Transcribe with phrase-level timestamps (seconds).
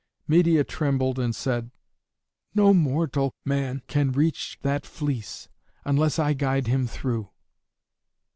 [0.27, 1.69] Medeia trembled and said,
[2.55, 5.47] "No mortal man can reach that fleece
[5.85, 7.29] unless I guide him through."